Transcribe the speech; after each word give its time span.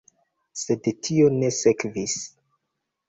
Sed 0.61 0.89
tio 1.07 1.29
ne 1.35 1.53
sekvis. 1.61 2.17